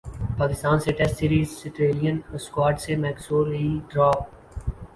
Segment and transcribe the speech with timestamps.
[0.37, 4.19] پاکستان سے test series Australian squad سے Maxwell drop